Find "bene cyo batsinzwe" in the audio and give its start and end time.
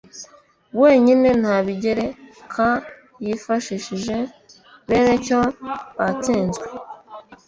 4.87-6.65